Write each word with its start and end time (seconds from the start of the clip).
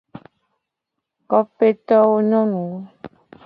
Kopetowo 1.29 2.15
nyonuwo. 2.29 2.73